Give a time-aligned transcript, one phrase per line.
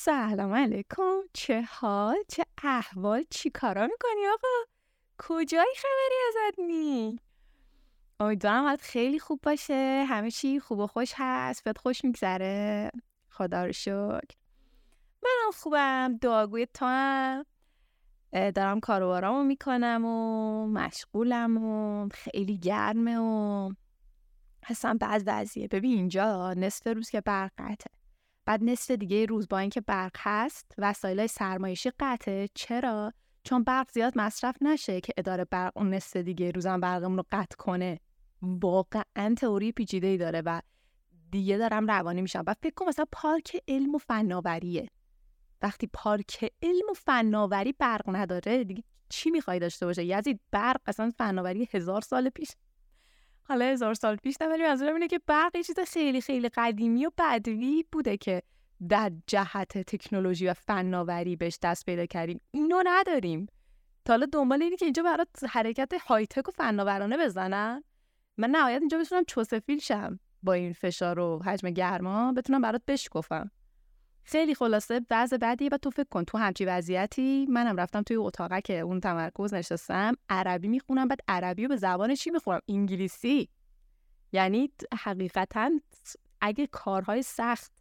[0.00, 1.20] سلام علیکم.
[1.32, 4.72] چه حال؟ چه احوال؟ چی کارا می‌کنی آقا؟
[5.18, 7.20] کجایی خبری ازت نی
[8.20, 10.04] امیدوارم خیلی خوب باشه.
[10.08, 11.64] همه چی خوب و خوش هست.
[11.64, 12.90] بهت خوش میگذره.
[13.28, 14.36] خدا رو شکر.
[15.22, 16.18] منم خوبم.
[16.20, 17.44] دعاگوی تو هم.
[18.32, 23.72] دارم کاروبارامو می‌کنم و مشغولم و خیلی گرمه و
[24.64, 25.68] هستم بعد وضعیه.
[25.68, 27.52] ببین اینجا نصف روز که برق
[28.48, 32.48] بعد نصف دیگه روز با اینکه برق هست وسایل سرمایشی قطعه.
[32.54, 33.12] چرا؟
[33.44, 37.56] چون برق زیاد مصرف نشه که اداره برق اون نصف دیگه روزم برقمون رو قطع
[37.56, 38.00] کنه.
[38.42, 40.60] واقعا تئوری پیچیده ای داره و
[41.30, 42.44] دیگه دارم روانی میشم.
[42.46, 44.88] و فکر کنم مثلا پارک علم و فناوریه.
[45.62, 51.12] وقتی پارک علم و فناوری برق نداره دیگه چی می‌خوای داشته باشه؟ یزید برق اصلا
[51.18, 52.50] فناوری هزار سال پیش
[53.48, 57.10] حالا هزار سال پیش ولی منظورم اینه که برق یه چیز خیلی خیلی قدیمی و
[57.18, 58.42] بدوی بوده که
[58.88, 62.40] در جهت تکنولوژی و فناوری بهش دست پیدا کردیم.
[62.50, 63.46] اینو نداریم.
[64.04, 67.84] تا حالا دنبال اینه که اینجا برات حرکت های تک و فناورانه بزنن.
[68.36, 72.32] من نهایت اینجا بتونم چوسفیل شم با این فشار و حجم گرما.
[72.32, 73.50] بتونم برات بشکفم.
[74.24, 77.46] خیلی خلاصه وضع بعدی و تو فکر کن تو همچی وضعیتی.
[77.46, 80.14] منم رفتم توی اتاقه که اون تمرکز نشستم.
[80.28, 83.48] عربی می‌خونم بعد عربی رو به زبان چی می‌خونم؟ انگلیسی.
[84.32, 85.70] یعنی حقیقتا
[86.40, 87.72] اگه کارهای سخت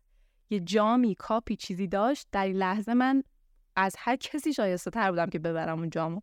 [0.49, 3.23] یه جامی کاپی چیزی داشت در این لحظه من
[3.75, 6.21] از هر کسی شایسته تر بودم که ببرم اون جامو.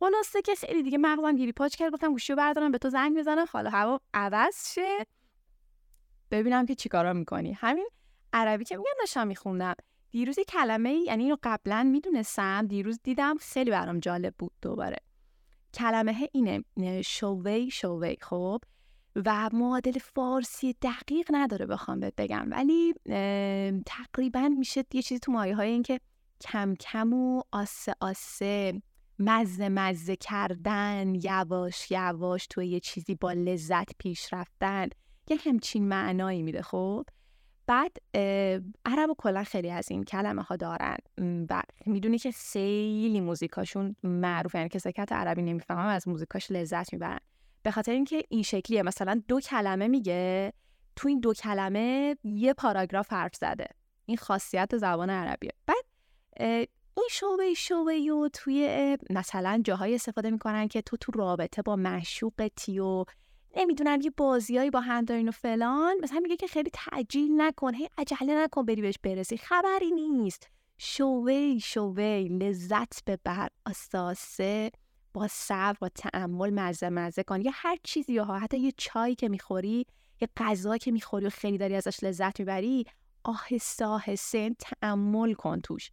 [0.00, 1.92] خلاصه که خیلی دیگه مغزم گیری پاچ کرد.
[1.92, 3.46] گفتم گوشی بردارم به تو زنگ بزنم.
[3.50, 5.06] حالا هوا عوض شه.
[6.30, 7.52] ببینم که چیکارا می‌کنی.
[7.52, 7.88] همین
[8.32, 9.74] عربی که میگم داشتم میخوندم.
[10.10, 14.96] دیروز کلمه یعنی اینو قبلا می‌دونستم دیروز دیدم خیلی برام جالب بود دوباره.
[15.74, 16.64] کلمه اینه
[17.02, 18.60] شوی شوی خب؟
[19.16, 22.46] و معادل فارسی دقیق نداره بخوام بهت بگم.
[22.50, 22.94] ولی
[23.86, 26.00] تقریبا میشه یه چیزی تو مایه های این که
[26.40, 28.82] کم کم و آسه آسه
[29.18, 34.88] مزه مزه کردن یواش یواش تو یه چیزی با لذت پیش رفتن
[35.30, 37.04] یه همچین معنایی میده خب؟
[37.68, 37.96] بعد
[38.86, 40.96] عرب و کلا خیلی از این کلمه ها دارن
[41.50, 47.18] و می‌دونی که خیلی موزیکاشون معروف یعنی که سکت عربی نمی‌فهمم از موزیکاش لذت می‌برن.
[47.62, 48.82] به خاطر اینکه این شکلیه.
[48.82, 50.52] مثلا دو کلمه میگه
[50.96, 53.68] تو این دو کلمه یه پاراگراف حرف زده.
[54.06, 55.52] این خاصیت زبان عربیه.
[55.66, 55.84] بعد
[56.96, 62.78] این شوه شوه و توی مثلا جاهای استفاده می‌کنن که تو تو رابطه با معشوقتی
[62.78, 63.04] و
[63.56, 65.96] نمی‌دونم یه بازیایی با هم دارین و فلان.
[66.02, 69.36] مثلا میگه که خیلی تعجیل نکن هی عجله نکن بری بهش برسی.
[69.38, 70.48] خبری نیست.
[70.78, 72.28] شوی شوی.
[72.28, 73.48] لذت ببر.
[73.66, 74.70] اساسه
[75.14, 77.40] با صبر با تعمل مزه مزه کن.
[77.40, 79.86] یا هر چیزی یا حتی یه چایی که می‌خوری
[80.20, 82.84] یه غذا که می‌خوری و خیلی داری ازش لذت می‌بری
[83.24, 85.90] آهسته آهسته تعمل کن توش.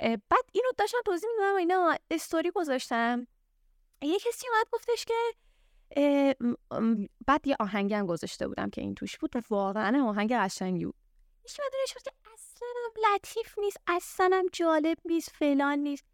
[0.00, 1.96] بعد اینو داشتم توضیح می‌دادم اینا.
[2.10, 3.26] استوری گذاشتم.
[4.02, 5.14] یه کسی اومد گفتش که
[7.26, 10.94] بعد یه آهنگم گذاشته بودم که این توش بود واقعا آهنگ قشنگی بود.
[11.44, 12.68] یکی مدونه شد که اصلا
[13.14, 16.04] لطیف نیست اصلا جالب نیست فلان نیست.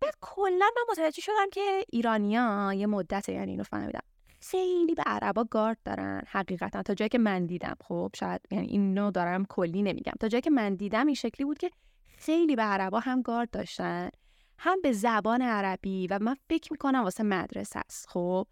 [0.00, 4.02] بعد کلا من متوجه شدم که ایرانیا یه مدت یعنی اینو فهمیدم
[4.40, 6.82] خیلی به عربا گارد دارن حقیقتا.
[6.82, 10.12] تا جایی که من دیدم خب شاید یعنی اینو دارم کلی نمیگم.
[10.20, 11.70] تا جایی که من دیدم این شکلی بود که
[12.18, 14.10] خیلی به عربا هم گارد داشتن
[14.58, 18.46] هم به زبان عربی و من فکر می‌کنم واسه مدرسه است خب.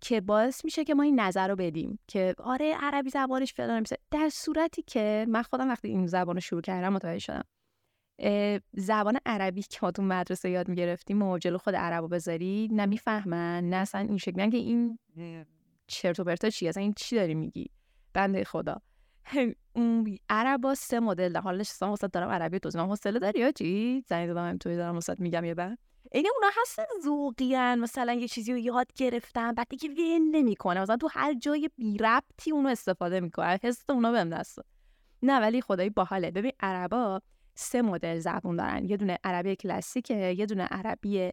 [0.00, 3.96] که باعث میشه که ما این نظر رو بدیم که آره عربی زبانش میشه.
[4.10, 7.44] در صورتی که من خودم وقتی این زبان رو شروع کردم متوجه شدم.
[8.72, 13.76] زبان عربی که ما تو مدرسه یاد می‌گرفتیم و جلو خود عربو بذاری نمی‌فهمن نه
[13.76, 14.50] اصلا این شکلی.
[14.50, 14.98] که این
[15.86, 17.70] چرت و پرتا چی اصلا این چی داری میگی؟
[18.12, 18.80] بنده خدا.
[20.28, 24.58] عربا سه مدل حالش اصلا واسه دارم عربی تو حوصله داری یا چی زنگ دادم
[24.58, 25.78] توی دارم واسه میگم یه بعد
[26.12, 30.96] این اونا هستن ذوقیان مثلا یه چیزی رو یاد گرفتن بعد دیگه ول نمی‌کنه مثلا
[30.96, 34.58] تو هر جای بی ربطی اونو استفاده می‌کنه حس اونا بهم دست.
[35.22, 36.30] نه ولی خدایی باحاله.
[36.30, 37.20] ببین عربا
[37.54, 38.84] سه مدل زبون دارن.
[38.84, 41.30] یه دونه عربی کلاسیکه یه دونه عربی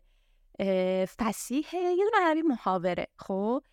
[1.19, 3.07] فسیحه یه دونه عربی محاوره.
[3.17, 3.63] خب؟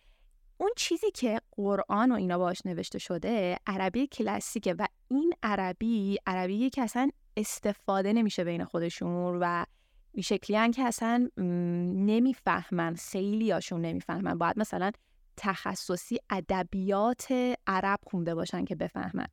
[0.57, 6.69] اون چیزی که قرآن و اینا باش نوشته شده عربی کلاسیکه و این عربی عربی
[6.69, 9.63] که اصلا استفاده نمیشه بین خودشون و
[10.13, 14.37] این شکلی که اصلا نمی‌فهمن خیلی هاشون نمی‌فهمن.
[14.37, 14.91] باید مثلا
[15.37, 17.33] تخصصی ادبیات
[17.67, 19.27] عرب خونده باشن که بفهمن.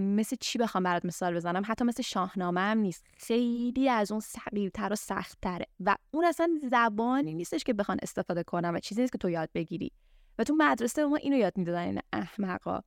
[0.00, 3.06] مثل چی بخوام برات مثال بزنم؟ حتی مثل شاهنامه هم نیست.
[3.16, 5.66] خیلی از اون سقیرتر و سختتره.
[5.80, 9.50] و اون اصلا زبانی نیستش که بخوان استفاده کنم و چیزی نیست که تو یاد
[9.54, 9.92] بگیری.
[10.38, 12.80] و تو مدرسه ما اینو یاد می‌دادن این احمقا.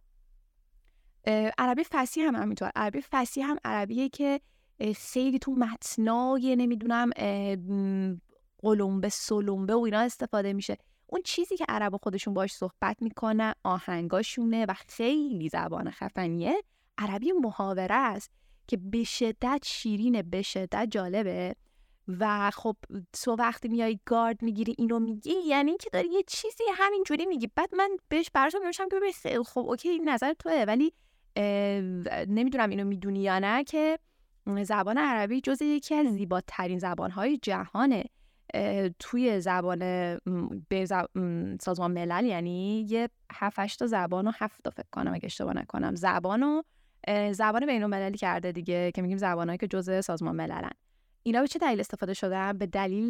[1.57, 2.71] عربی فصیح هم همینطور.
[2.75, 4.41] عربی فصیح هم عربیه که
[4.95, 7.09] خیلی تو متنای نمی‌دونم
[8.61, 10.77] قلمبه سلمبه و اینا استفاده میشه.
[11.07, 16.63] اون چیزی که عرب خودشون باش صحبت می‌کنن آهنگاشونه و خیلی زبان خفنیه.
[16.97, 18.31] عربی محاوره است
[18.67, 21.55] که به شدت شیرینه به شدت جالبه.
[22.07, 22.75] و خب
[23.23, 27.49] تو وقتی میای گارد می‌گیری اینو میگی یعنی که داری یه چیزی همینجوری میگی.
[27.55, 30.93] بعد من بهش براشون میشم که خب اوکی نظر توه ولی
[32.27, 33.99] نمی‌دونم اینو می‌دونی یا نه که
[34.63, 38.04] زبان عربی جز یکی از زیباترین زبانهای جهانه.
[39.00, 39.80] توی زبان
[40.69, 40.86] به
[41.62, 45.95] سازمان ملل یعنی یه هفت تا زبان و هفت تا فکر کنم اگه اشتباه نکنم.
[45.95, 46.62] زبان و
[47.31, 50.72] زبان بین المللی کرده دیگه که میگیم زبانهایی که جزء سازمان مللن.
[51.24, 53.07] اینا به چه دلیل استفاده شدن؟ به دلیل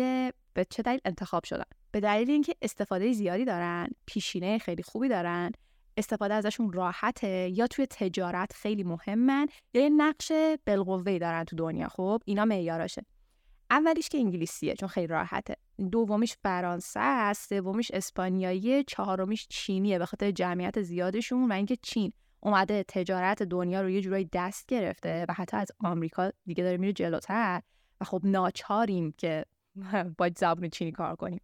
[0.53, 5.51] به چه دلیل انتخاب شدن؟ به دلیل اینکه استفاده زیادی دارن پیشینه خیلی خوبی دارن.
[5.97, 10.31] استفاده ازشون راحته یا توی تجارت خیلی مهمن یا یه نقش
[10.67, 13.05] بالقوه دارن تو دنیا؟ خب اینا معیاراشه
[13.71, 15.55] اولیش که انگلیسیه چون خیلی راحته.
[15.91, 22.85] دومیش فرانسه است سومیش اسپانیایی چهارمیش چینیه به خاطر جمعیت زیادشون و اینکه چین اومده
[22.87, 27.61] تجارت دنیا رو یه جورایی دست گرفته و حتی از آمریکا دیگه داره میره جلوتر
[28.01, 29.45] و خب ناچاریم که
[30.17, 31.41] با زبان چینی کار کنیم.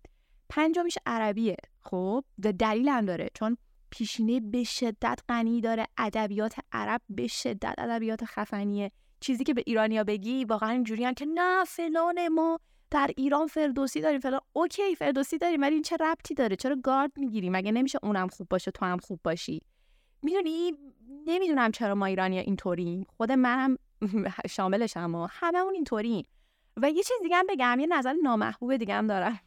[0.50, 1.58] پنجمیش عربیه.
[1.80, 2.24] خب
[2.60, 3.58] دلیل هم داره چون
[3.92, 5.88] پیشینه به شدت غنی داره.
[5.98, 8.92] ادبیات عرب به شدت ادبیات خفنیه.
[9.20, 12.60] چیزی که به ایرانیا بگی واقعا اینجوریان که نه فلان ما
[12.92, 14.42] در ایران فردوسی داریم فلان.
[14.54, 18.48] اوکی فردوسی داریم ولی این چه ربطی داره؟ چرا گارد می‌گیری؟ مگه نمیشه اونم خوب
[18.50, 19.62] باشه تو هم خوب باشی؟
[20.24, 20.74] می‌دونی؟
[21.28, 23.06] نمی‌دونم چرا ما ایرانیا اینطوریم.
[23.18, 23.78] خود منم
[24.50, 26.26] شاملشم و هممون اینطوریم
[26.78, 29.40] و یه چیز دیگه هم بگم یه نظر نامحبوب دیگه هم دارم.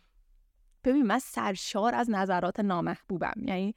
[0.85, 3.35] ببین من سرشار از نظرات نامحبوبم.
[3.37, 3.75] یعنی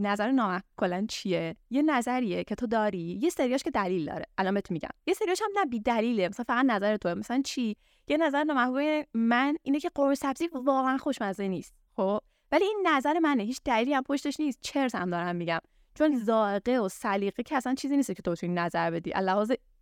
[0.00, 4.24] نظر نامحبوب کلا چیه یه نظریه که تو داری یه سریاش که دلیل داره.
[4.38, 4.88] الان بهت میگم.
[5.06, 6.28] یه سریاش هم نه بی دلیله.
[6.28, 7.14] مثلا فقط نظر توه.
[7.14, 7.76] مثلا چی؟
[8.08, 11.74] یه نظر نامحبوب من اینه که قرمه سبزی واقعا خوشمزه نیست.
[11.96, 12.18] خب؟
[12.52, 13.42] ولی این نظر منه.
[13.42, 14.58] هیچ دلیلی هم پشتش نیست.
[14.62, 15.60] چرت هم دارم میگم.
[15.94, 19.12] چون ذائقه و سلیقه که اصلا چیزی نیست که تو توی نظر بدی.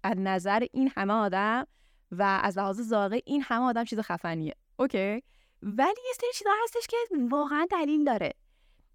[0.04, 1.66] از نظر این همه آدم
[2.10, 4.54] و از لحاظ ذائقه این همه آدم چیز خفنیه.
[4.76, 5.22] اوکی؟
[5.62, 6.96] ولی یه سری چیزا هستش که
[7.30, 8.32] واقعا دلیل داره.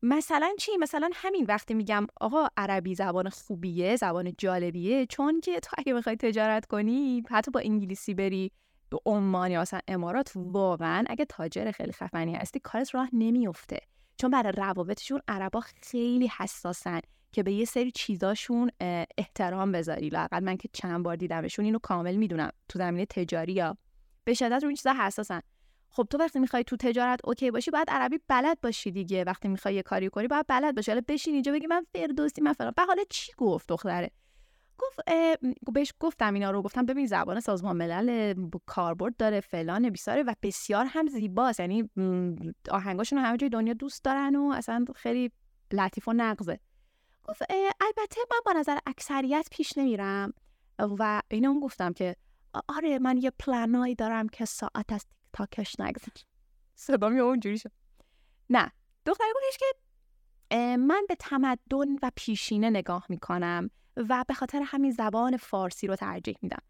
[0.01, 5.69] مثلا چی؟ مثلا همین وقتی میگم آقا عربی زبان خوبیه زبان جالبیه چون که تو
[5.77, 8.51] اگه بخوای تجارت کنی حتی با انگلیسی بری
[8.89, 13.79] به عمان یا مثلا امارات واقعا اگه تاجر خیلی خفنی هستی کارت راه نمیفته
[14.17, 16.99] چون برای روابطشون عربا خیلی حساسن
[17.31, 18.71] که به یه سری چیزاشون
[19.17, 20.09] احترام بذاری.
[20.09, 22.51] لاقل من که چند بار دیدمشون اینو کامل می‌دونم.
[22.69, 23.77] تو زمینه تجاری یا.
[24.23, 25.41] به شدت رو این چیزا حساسن.
[25.89, 29.23] خب تو وقتی می‌خوای تو تجارت اوکی باشی باید عربی بلد باشی دیگه.
[29.23, 30.91] وقتی می‌خوای یه کاری کنی باید بلد باشی.
[30.91, 32.73] حالا بشین اینجا بگی من فردوسی من فلان.
[32.75, 34.11] به حالا چی گفت دختره؟
[34.79, 34.99] گفت
[35.73, 36.61] بهش گفتم اینا رو.
[36.61, 38.33] گفتم ببین زبان سازمان ملل
[38.65, 41.59] کاربرد داره فلان بیساره و بسیار هم زیباست.
[41.59, 41.89] یعنی
[42.71, 45.31] آهنگاشون همه جای دنیا دوست دارن و اصلا خیلی
[45.71, 46.59] لطیف و نقضه.
[47.23, 47.41] گفت
[47.81, 50.33] البته من با نظر اکثریت پیش نمیرم.
[50.79, 52.15] و اینو گفتم که
[52.67, 55.05] آره من یه پلانایی دارم که ساعت از
[55.37, 56.07] تاکش نگذر
[56.75, 57.71] صدا می اونجوری شد.
[58.49, 58.71] نه.
[59.05, 59.65] دختر گفتش که
[60.77, 66.37] من به تمدن و پیشینه نگاه می‌کنم و به خاطر همین زبان فارسی رو ترجیح
[66.41, 66.61] میدم.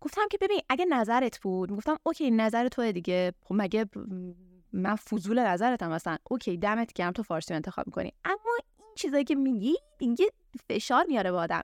[0.00, 3.32] گفتم که ببین اگه نظرت بود گفتم اوکی نظر تو دیگه.
[3.42, 3.86] خب مگه
[4.72, 8.12] من فضول نظرتم مثلا اوکی دمت گرم تو فارسی رو انتخاب می‌کنی.
[8.24, 10.26] اما این چیزایی که میگی دیگه
[10.68, 11.62] فشار میاره به آدم.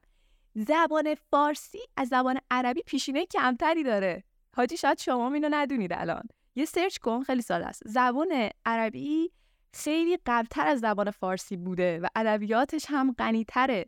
[0.54, 4.24] زبان فارسی از زبان عربی پیشینه کمتری داره.
[4.56, 6.22] حاجی شاید شما اینو ندونید الان.
[6.54, 7.82] یه سرچ کن خیلی ساده است.
[7.86, 9.30] زبان عربی
[9.74, 13.86] خیلی قبلتر از زبان فارسی بوده و ادبیاتش هم غنیتره.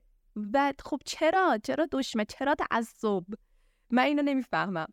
[0.53, 3.25] و خب چرا؟ چرا دشمه چرا تعصب؟
[3.91, 4.87] من اینو نمی‌فهمم.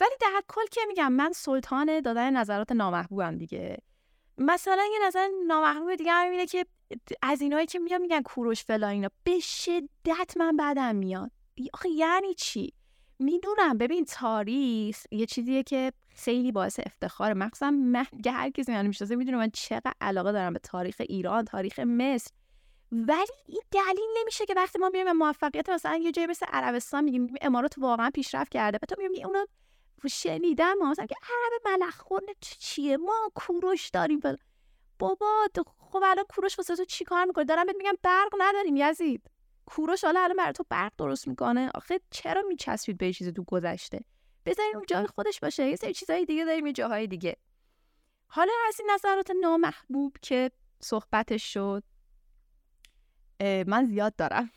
[0.00, 3.76] ولی در کل که میگم من سلطان دادن نظرات نامحبوبم دیگه.
[4.38, 6.66] مثلا یه نظر نامحبوب دیگه هم اینه که
[7.22, 11.30] از اینایی که میگن میگن کوروش فلا اینا به شدت من بعدم میاد.
[11.74, 12.72] آخه یعنی چی؟
[13.20, 13.78] می‌دونم.
[13.78, 17.34] ببین تاریخ یه چیزیه که خیلی باعث افتخاره.
[17.34, 21.78] مخصوصا من هر کسی منو می‌شناسه می‌دونه من چقدر علاقه دارم به تاریخ ایران تاریخ
[21.78, 22.30] مصر.
[22.92, 27.34] ولی این دلیل نمیشه که وقتی ما میایم موفقیت مثلا یه جایی مثل عربستان میگیم
[27.40, 28.78] امارات واقعا پیشرفت کرده.
[28.82, 29.44] و تو میگی اونو
[30.10, 30.74] شنیدم.
[30.90, 34.20] مثلا که عرب ملخون چیه؟ ما کوروش داریم.
[34.98, 35.48] بابا
[35.78, 39.30] خب الان کوروش واسه تو چیکار می‌کنه دارم بهت میگم برق نداریم یزید.
[39.70, 44.00] کوروش حالا الان برای تو برق درست می‌کنه؟ آخه چرا میچسبید به چیز تو گذشته؟
[44.46, 47.36] بذارین اون جای خودش باشه یه سری چیزهای دیگه داریم یه جاهای دیگه.
[48.26, 50.50] حالا از این نظرات نامحبوب که
[50.80, 51.84] صحبتش شد
[53.66, 54.50] من زیاد دارم.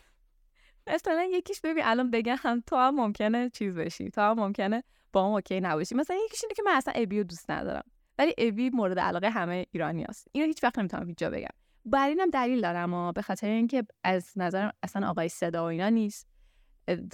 [0.87, 5.25] مثلا یکیش ببین الان بگم هم تو هم ممکنه چیز بشی تو هم ممکنه با
[5.25, 5.95] هم اوکی نباشی.
[5.95, 7.83] مثلا یکیش اینه که من اصلا ابی رو دوست ندارم
[8.17, 11.62] ولی ابی مورد علاقه همه ایرانی هست اینو هیچ وقت نمی‌تونم اینجا بگم.
[11.85, 15.89] بر اینم دلیل دارم و به خاطر اینکه از نظرم اصلا آقای صدا و اینا
[15.89, 16.27] نیست.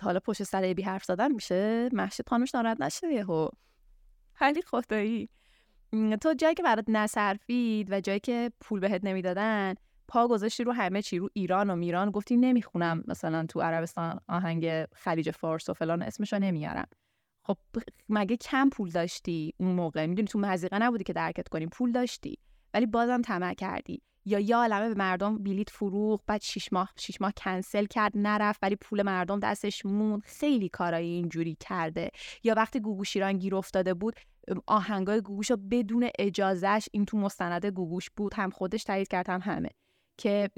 [0.02, 3.48] حالا پشت سر ابی حرف زدن میشه محشید خانمش ناراحت نشه یهو.
[4.34, 5.30] خیلی خدایی
[6.22, 9.74] تو جایی که برات نصرفید و جایی که پول بهت نمی‌دادن
[10.08, 14.86] پا گذاشتی رو همه چی رو ایران و میران گفتی نمی‌خونم مثلا تو عربستان آهنگ
[14.86, 16.88] خلیج فارس و فلان اسمشو نمیارم.
[17.44, 17.58] خب
[18.10, 22.38] مگه کم پول داشتی اون موقع؟ می‌دونی تو مزیقه نبودی که درکت کنی پول داشتی.
[22.74, 24.02] ولی بازم طمع کردی.
[24.26, 28.60] یا یا عالمه به مردم بلیت فروخ بعد شیش ماه شیش ماه کنسل کرد نرفت
[28.64, 32.10] ولی پول مردم دستش مون خیلی کارایی اینجوری کرده.
[32.44, 34.16] یا وقتی گوگوش ایران گیر افتاده بود
[34.68, 39.42] آهنگای گوگوش رو بدون اجازهش این تو مستند گوگوش بود هم خودش تایید کرد هم
[39.44, 39.70] همه.
[40.18, 40.50] که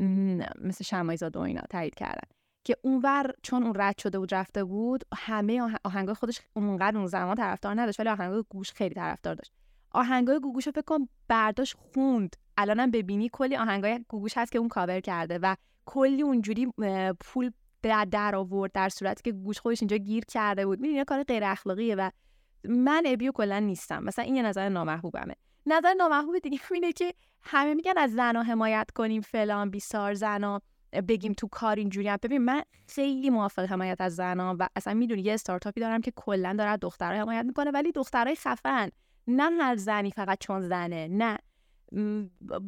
[0.62, 2.28] مثل شمایزاد و اینا تایید کردن.
[2.64, 7.36] که اونور چون اون رد شده بود رفته بود همه آهنگای خودش اونقدر اون زمان
[7.36, 9.52] طرفدار نداشت ولی آهنگای گوش خیلی طرفدار داشت.
[9.92, 12.36] آهنگای گوگوش رو فکر کنم برداشت خوند.
[12.58, 15.56] الانم ببینی کلی آهنگای گوگوش هست که اون کاور کرده و
[15.86, 16.68] کلی اونجوری
[17.20, 17.52] پول
[18.12, 20.80] در آورد در صورتی که گوش خودش اینجا گیر کرده بود.
[20.80, 22.10] می‌دونی کار غیر اخلاقیه و
[22.64, 24.04] من ابیو کلا نیستم.
[24.04, 25.36] مثلا این یه نظر نامحبوبمه.
[25.66, 30.62] نظر نامحبوب دیگه اینه که همه میگن از زنا حمایت کنیم فلان بیسار زنا
[31.08, 32.18] بگیم تو کار اینجوری هم.
[32.24, 36.56] ببین من خیلی موافق حمایت از زنا و اصلا می‌دونی یه استارتاپی دارم که کلا
[36.58, 38.90] داره دخترها حمایت می‌کنه ولی دخترای خفن.
[39.28, 41.08] نه هر زنی فقط چون زنه.
[41.08, 41.38] نه.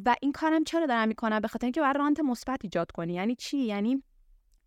[0.04, 3.14] و این کارم چرا دارم می‌کنم؟ به خاطر اینکه برای رانت مثبت ایجاد کنی.
[3.14, 4.02] یعنی چی؟ یعنی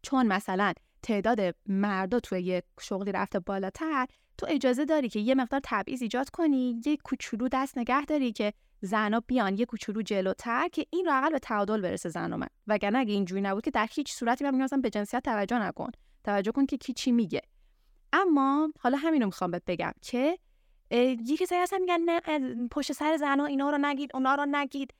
[0.02, 0.74] چون مثلا
[1.04, 6.30] تعداد مردا توی یه شغلی رفته بالاتر تو اجازه داری که یه مقدار تبعیض ایجاد
[6.30, 11.14] کنی یه کوچولو دست نگه داری که زنا بیان یه کوچولو جلوتر که این رو
[11.14, 14.44] اقل به تعادل برسه زن و من وگرنه اگه اینجوری نبود که در هیچ صورتی
[14.44, 15.92] من میگم به جنسیت توجه نکن.
[16.24, 17.42] توجه کن که کی چی میگه.
[18.14, 20.40] اما حالا همین رو می‌خوام بهت بگم که
[20.92, 22.22] یه کسایی هستن میگن نه
[22.72, 24.94] پشت سر زنا اینا رو نگید اونا رو نگید.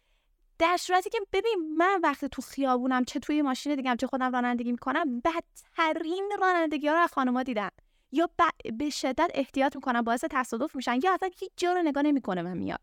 [0.60, 4.72] در صورتی که ببین من وقتی تو خیابونم چه توی ماشین دیگه چه خودم رانندگی
[4.72, 7.70] می‌کنم بدترین رانندگی ها رو از خانما دیدم.
[8.12, 8.30] یا
[8.78, 12.58] به شدت احتیاط می‌کنم باعث تصادف میشن یا اصلا هیچ جا رو نگاه نمی‌کنه من
[12.58, 12.80] میاد.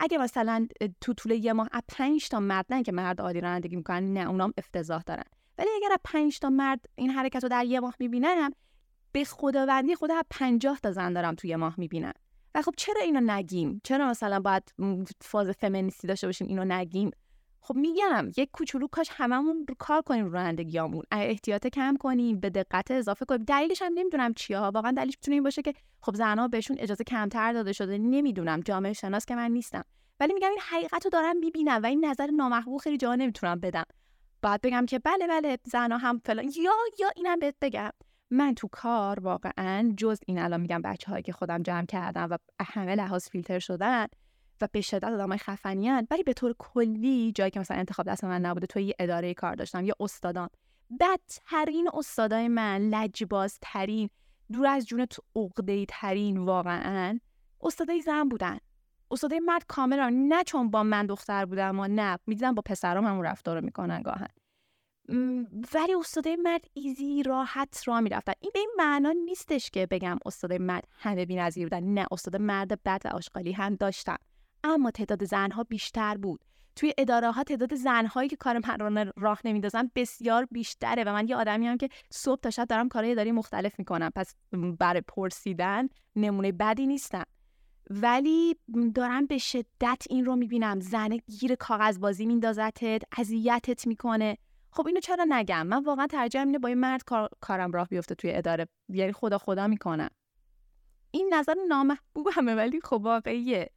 [0.00, 0.68] اگه مثلا
[1.00, 4.28] تو طول یه ماه از 5 تا مرد نه که مرد عادی رانندگی می‌کنن نه
[4.28, 5.24] اونام افتضاح دارن.
[5.58, 8.50] ولی اگر از 5 تا مرد این حرکت رو در یه ماه می‌بینم
[9.12, 12.12] به خداوندی خدا از 50 تا زن دارم توی ماه می‌بینم.
[12.56, 14.74] و خب چرا اینو نگیم؟ چرا مثلا باید
[15.20, 17.10] فاز فمینیستی داشته باشیم اینو نگیم؟
[17.60, 21.02] خب میگم یک کوچولو کاش هممون رو کار کنیم رو رانندگیامون.
[21.12, 23.44] احتیاط کم کنیم به دقت اضافه کنیم.
[23.44, 24.70] دلیلش هم نمی‌دونم چیه ها.
[24.70, 27.98] واقعا دلیلش می‌تونه این باشه که خب زنها بهشون اجازه کمتر داده شده.
[27.98, 29.84] نمی‌دونم جامعه شناس که من نیستم.
[30.20, 33.84] ولی میگم این حقیقت رو دارم می‌بینم و این نظر نامحبوب خیلی جا نمی‌تونم بدم.
[34.42, 36.44] بعد بگم که بله بله زنها هم فلان.
[36.44, 37.90] یا یا اینم بهت بگم.
[38.30, 42.38] من تو کار واقعا جز این الان میگم بچه هایی که خودم جمع کردم و
[42.60, 44.06] همه لحاظ فیلتر شدن
[44.60, 48.40] و به شدت آدمای خفنیان ولی به طور کلی جایی که مثلا انتخاب دست من
[48.40, 50.48] نبوده توی یه اداره کار داشتم یا استادان
[51.00, 54.10] بدترین استادای من لجبازترین
[54.52, 57.18] دور از جون تو عقده ترین واقعا
[57.62, 58.58] استادای زن بودن.
[59.10, 63.24] استادای مرد کاملا نه چون با من دختر بودم و نه می‌دیدم با پسرام همون
[63.24, 64.28] رفتار رو می‌کنن گاهن.
[65.74, 68.32] ولی استادای مرد ایزی راحت را می‌رفتن.
[68.40, 71.82] این به این معنا نیستش که بگم استادای مرد همه بی‌نظیر بودن.
[71.82, 74.16] نه استاد مرد بد و آشغالی هم داشتن.
[74.64, 76.44] اما تعداد زنها بیشتر بود.
[76.76, 78.58] توی اداره ها تعداد زنهایی که کار
[78.88, 82.88] من راه نمیندازن بسیار بیشتره و من یه آدمی هم که صبح تا شب دارم
[82.88, 84.10] کارهای اداری مختلف می‌کنم.
[84.14, 84.34] پس
[84.78, 87.24] برای پرسیدن نمونه بدی نیستم.
[87.90, 88.56] ولی
[88.94, 90.80] دارم به شدت این رو می‌بینم.
[90.80, 94.38] زن گیر کاغذ بازی میندازتت اذیتت می‌کنه.
[94.76, 97.02] خب اینو چرا نگم؟ من واقعا ترجیح اینه با یه مرد
[97.40, 98.68] کارم راه بیفته توی اداره.
[98.88, 100.10] یعنی خدا خدا می‌کنم.
[101.10, 103.70] این نظر نامحبوب همه ولی خب واقعیه.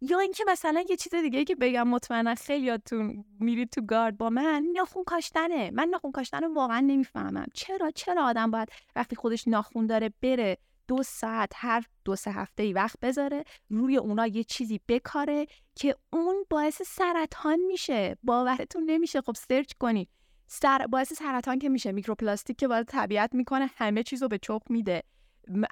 [0.00, 4.64] یا اینکه مثلا یه چیز دیگه که بگم مطمئنا خیلیاتون میرید تو گارد با من
[4.76, 5.70] ناخون کاشتنه.
[5.70, 7.46] من ناخون کاشتن رو واقعا نمی‌فهمم.
[7.54, 10.58] چرا؟ چرا آدم باید وقتی خودش ناخون داره بره
[10.88, 15.96] دو ساعت هر دو سه هفته ای وقت بذاره روی اونا یه چیزی بکاره که
[16.12, 18.16] اون باعث سرطان میشه.
[18.22, 19.20] باورتون نمیشه.
[19.20, 20.08] خب search کنی
[20.46, 20.86] سر...
[20.86, 21.92] باعث سرطان که میشه.
[21.92, 25.02] میکروپلاستیک که باید طبیعت می‌کنه همه چیز رو به چوخ میده.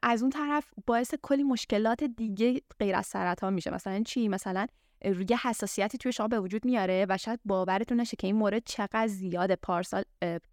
[0.03, 3.71] از اون طرف باعث کلی مشکلات دیگه غیر از سرطان میشه.
[3.71, 4.67] مثلا چی؟ مثلا
[5.05, 9.07] روی حساسیتی توی شما به وجود میاره و شاید باورتون نشه که این مورد چقدر
[9.07, 9.57] زیاده.
[9.57, 10.03] پارسال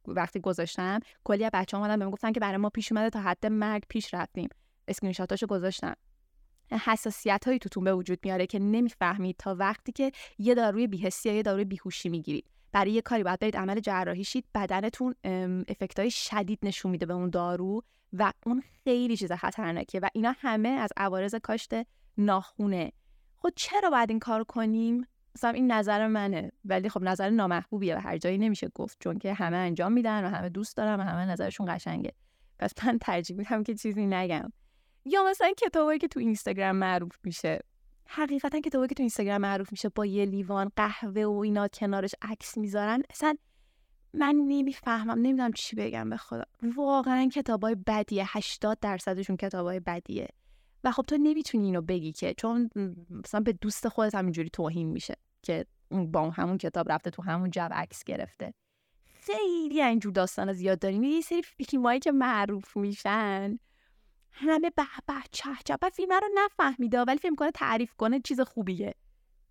[0.08, 3.46] وقتی گذاشتم کلی از بچه‌ها اومدن بهم گفتن که برای ما پیش اومده تا حد
[3.46, 4.50] مرگ پیش رفتیم.
[4.88, 5.94] اسکرین شاتاشو گذاشتم.
[6.72, 11.36] حساسیت هایی توتون به وجود میاره که نمی‌فهمید تا وقتی که یه داروی بیهسی یا
[11.36, 12.46] یه داروی بیهوشی می‌گیرید.
[12.72, 15.16] برای یه کاری باید برید عمل جراحی شید بدنتون
[15.68, 17.84] افکتای شدید نشون میده به اون دارو
[18.14, 21.72] و اون خیلی چیز خطرناکه و اینا همه از عوارض کاشت
[22.18, 22.92] ناخونه.
[23.38, 28.00] خب چرا باید این کار کنیم؟ مثلا این نظر منه ولی خب نظر نامحبوبیه و
[28.00, 31.26] هر جایی نمیشه گفت چون که همه انجام میدن و همه دوست دارن و همه
[31.26, 32.14] نظرشون قشنگه.
[32.60, 34.52] پس من ترجیح میدم که چیزی نگم.
[35.06, 37.60] یا مثلا کتابایی که تو اینستاگرام معروف میشه.
[38.12, 42.58] حقیقتا کتابایی که تو اینستاگرام معروف میشه با یه لیوان قهوه و اینا کنارش عکس
[42.58, 43.36] می‌ذارن اصلا
[44.14, 46.44] من نمی‌فهمم نمی‌دونم چی بگم به خدا.
[46.76, 50.28] واقعا کتابای بدیه 80 درصدشون کتابای بدیه.
[50.84, 52.70] و خب تو نمی‌تونی اینو بگی که چون
[53.10, 57.50] مثلا به دوست خودت هم اینجوری توهین میشه که با همون کتاب رفته تو همون
[57.50, 58.54] جو عکس گرفته.
[59.06, 61.04] خیلی اینجور داستان زیاد داریم.
[61.04, 63.60] یه سری فیلمایی که معروف میشن.
[64.32, 65.78] همه به به چه چه.
[65.94, 68.96] فیلم رو نفهمیده ولی فیلم کنه تعریف کنه چیز خوبیه.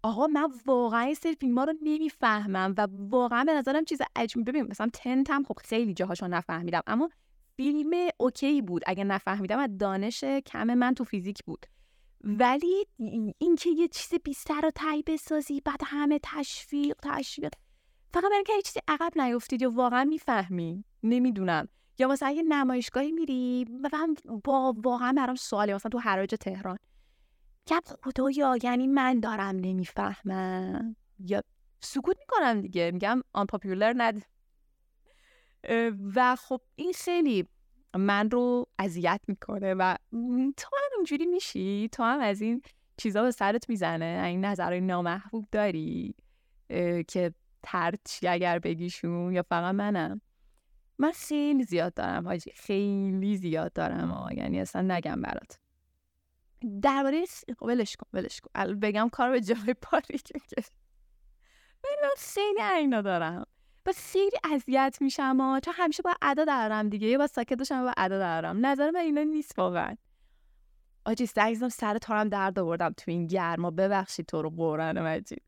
[0.02, 4.66] آقا من واقعا سری فیلم ها رو نمی‌فهمم و واقعا به نظرم چیز عجیبی ببین
[4.70, 7.10] مثلا تنت هم خب خیلی جاهاشو نفهمیدم اما
[7.56, 11.66] فیلم اوکی بود اگه نفهمیدم از دانش کم من تو فیزیک بود.
[12.24, 12.86] ولی
[13.38, 17.52] اینکه یه چیز بیشتر رو تایی بسازی بعد همه تشویق تشویق.
[18.12, 20.84] فقط برای یه چیزی عقب نیفتید یا واقعا می‌فهمی.
[21.02, 21.68] نمی‌دونم.
[21.98, 23.90] یا مثلا یه نمایشگاهی میری و
[24.44, 26.78] با واقعا برام سوالی مثلا تو حراج تهران.
[27.66, 30.96] گم خدایا یعنی من دارم نمی‌فهمم.
[31.18, 31.42] یا
[31.80, 34.24] سکوت می‌کنم دیگه میگم آن پاپیولر ند
[36.14, 37.48] و خب این خیلی
[37.96, 39.96] من رو اذیت می‌کنه و
[40.56, 42.62] تو هم اونجوری میشی؟ تو هم از این
[42.96, 46.14] چیزا به سرت می‌زنه؟ این نظرهای نامحبوب داری؟
[47.08, 50.20] که ترچی اگر بگیشون یا فقط منم؟
[50.98, 55.58] من خیلی زیاد دارم حاجی خیلی زیاد دارم یعنی اصلا نگم برات.
[56.82, 57.24] درباره
[57.58, 58.74] خب ولش کن ولش کن.
[58.80, 60.40] بگم کار به جای پاری که
[62.02, 63.46] من خیلی عینا دارم.
[63.86, 67.06] و خیلی اذیت میشم ها چون همیشه با ادا دارم دیگه.
[67.06, 68.66] یه با ساکت داشتم با ادا دارم.
[68.66, 69.96] نظر من اینا نیست واقعا.
[71.04, 73.70] آجی سعیزم سر تارم درد آوردم تو این گرما.
[73.70, 75.42] ببخشید تو رو قرآن مجید.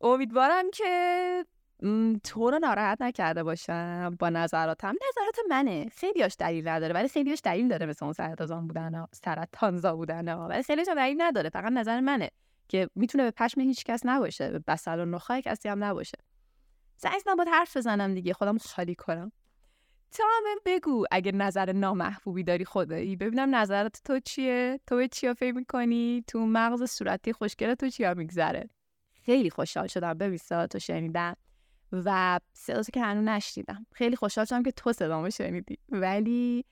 [0.00, 1.44] امیدوارم که
[2.24, 4.94] تو رو ناراحت نکرده باشم با نظراتم.
[5.08, 5.88] نظرات منه.
[5.88, 10.48] خیلیاش دلیل نداره ولی خیلیاش دلیل داره مثل اون سرطان بودن ها سرطانزا بودن ها.
[10.48, 11.50] ولی خیلیش دلیل نداره.
[11.50, 12.30] فقط نظر منه
[12.68, 16.18] که می‌تونه به پشم هیچ کس نباشه به بسل و نخای کسی هم نباشه.
[16.96, 18.32] سعی با حرف بزنم دیگه.
[18.32, 19.32] خودم خالی کنم.
[20.12, 23.16] تو هم بگو اگه نظر نامحبوبی داری خدایی.
[23.16, 28.14] ببینم نظرات تو چیه؟ تو به چیا فکر می‌کنی؟ تو مغز صورتی خوشگل تو چیا
[28.14, 28.70] میگذره؟
[29.24, 30.18] خیلی خوشحال شدم.
[30.18, 30.38] به
[30.70, 31.36] تو شنیدم.
[31.92, 33.86] و صدا که هنوز نشنیدم.
[33.92, 35.78] خیلی خوشحال شدم که تو صدامو شنیدی.
[35.88, 36.64] ولی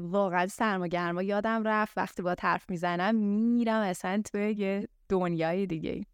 [0.00, 1.98] واقعا سرما گرما یادم رفت.
[1.98, 6.06] وقتی با حرف می‌زنم میرم اصلا تو یه دنیای دیگه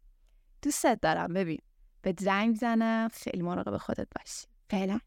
[0.63, 1.35] دوستت دارم.
[1.35, 1.59] ببین
[2.03, 4.47] به زنگ زنم خیلی مراقب خودت باشی.
[4.71, 4.99] فعلا.